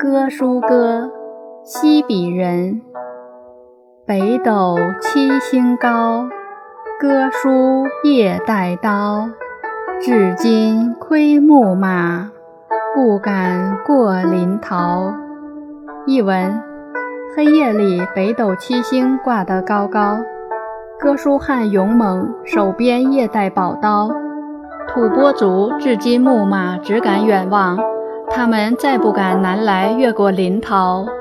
[0.00, 1.10] 歌书歌，
[1.64, 2.80] 西鄙人。
[4.06, 6.28] 北斗七星高，
[7.00, 9.28] 歌书夜带刀。
[10.00, 12.30] 至今窥牧马，
[12.94, 15.12] 不敢过临洮。
[16.06, 16.62] 译文：
[17.36, 20.18] 黑夜里，北斗七星挂得高高。
[21.00, 24.08] 哥舒翰勇猛，手边夜带宝刀。
[24.86, 27.76] 吐蕃族至今牧马只敢远望，
[28.38, 31.17] 他们再不敢南来越过临洮。